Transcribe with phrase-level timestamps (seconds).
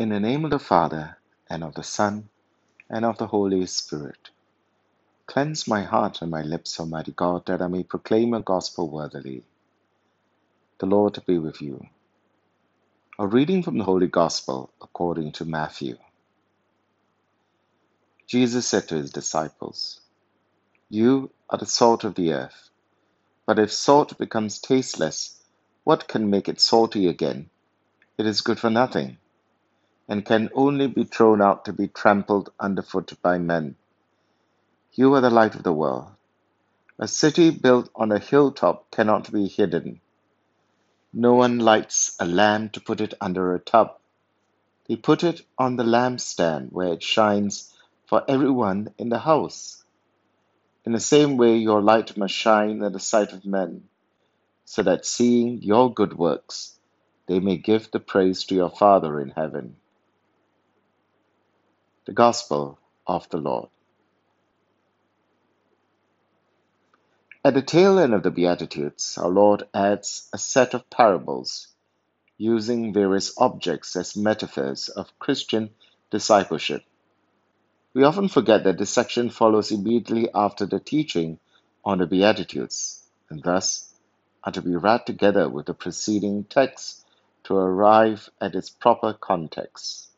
[0.00, 1.18] In the name of the Father,
[1.50, 2.30] and of the Son,
[2.88, 4.30] and of the Holy Spirit.
[5.26, 9.44] Cleanse my heart and my lips, Almighty God, that I may proclaim your gospel worthily.
[10.78, 11.86] The Lord be with you.
[13.18, 15.98] A reading from the Holy Gospel according to Matthew.
[18.26, 20.00] Jesus said to his disciples,
[20.88, 22.70] You are the salt of the earth.
[23.44, 25.38] But if salt becomes tasteless,
[25.84, 27.50] what can make it salty again?
[28.16, 29.18] It is good for nothing,
[30.10, 33.76] and can only be thrown out to be trampled underfoot by men.
[34.92, 36.08] You are the light of the world.
[36.98, 40.00] A city built on a hilltop cannot be hidden.
[41.12, 43.98] No one lights a lamp to put it under a tub.
[44.88, 47.72] They put it on the lampstand where it shines
[48.06, 49.84] for everyone in the house.
[50.84, 53.84] In the same way, your light must shine in the sight of men,
[54.64, 56.76] so that seeing your good works,
[57.28, 59.76] they may give the praise to your Father in heaven.
[62.10, 63.68] The Gospel of the Lord.
[67.44, 71.68] At the tail end of the Beatitudes, our Lord adds a set of parables
[72.36, 75.70] using various objects as metaphors of Christian
[76.10, 76.82] discipleship.
[77.94, 81.38] We often forget that this section follows immediately after the teaching
[81.84, 83.94] on the Beatitudes, and thus
[84.42, 87.06] are to be read together with the preceding text
[87.44, 90.09] to arrive at its proper context.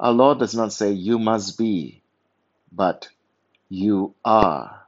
[0.00, 2.02] Our Lord does not say, You must be,
[2.70, 3.08] but
[3.68, 4.86] you are.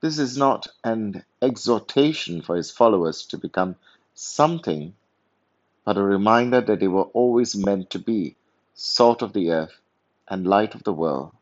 [0.00, 3.76] This is not an exhortation for his followers to become
[4.14, 4.94] something,
[5.84, 8.36] but a reminder that they were always meant to be
[8.74, 9.80] salt of the earth
[10.28, 11.32] and light of the world.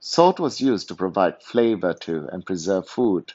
[0.00, 3.32] Salt was used to provide flavor to and preserve food.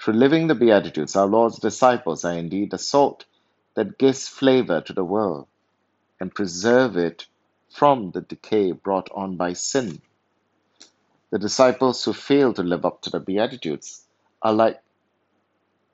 [0.00, 3.26] Through living the Beatitudes, our Lord's disciples are indeed the salt
[3.74, 5.46] that gives flavor to the world
[6.20, 7.26] and preserve it
[7.70, 10.00] from the decay brought on by sin.
[11.30, 14.02] The disciples who fail to live up to the Beatitudes
[14.42, 14.80] are like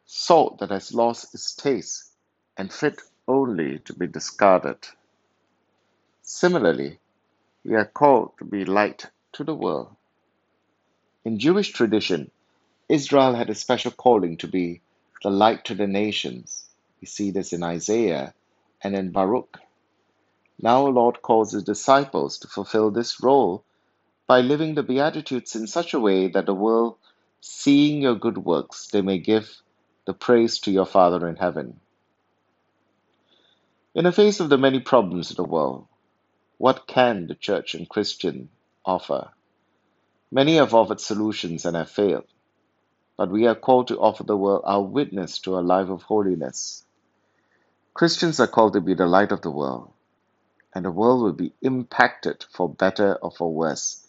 [0.07, 2.13] salt that has lost its taste
[2.57, 4.79] and fit only to be discarded.
[6.23, 6.99] Similarly,
[7.65, 9.97] we are called to be light to the world.
[11.25, 12.31] In Jewish tradition,
[12.89, 14.81] Israel had a special calling to be
[15.23, 16.67] the light to the nations.
[17.01, 18.35] We see this in Isaiah
[18.83, 19.59] and in Baruch.
[20.61, 23.65] Now, our Lord calls his disciples to fulfill this role
[24.27, 26.97] by living the Beatitudes in such a way that the world,
[27.41, 29.63] seeing your good works, they may give
[30.07, 31.81] the praise to your Father in heaven.
[33.95, 35.87] In the face of the many problems of the world,
[36.59, 38.51] what can the church and Christian
[38.85, 39.31] offer?
[40.33, 42.27] Many have offered solutions and have failed,
[43.17, 46.85] but we are called to offer the world our witness to a life of holiness.
[47.95, 49.94] Christians are called to be the light of the world,
[50.75, 54.07] and the world will be impacted for better or for worse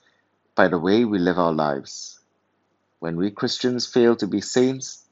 [0.55, 2.19] by the way we live our lives.
[2.99, 5.05] When we Christians fail to be saints,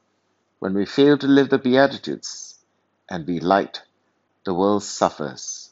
[0.58, 2.58] when we fail to live the Beatitudes
[3.08, 3.82] and be light,
[4.44, 5.70] the world suffers.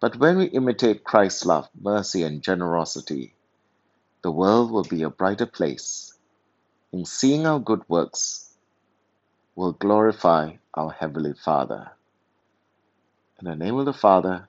[0.00, 3.34] But when we imitate Christ's love, mercy, and generosity,
[4.22, 6.12] the world will be a brighter place.
[6.92, 8.52] In seeing our good works,
[9.54, 11.90] will glorify our Heavenly Father.
[13.40, 14.48] In the name of the Father,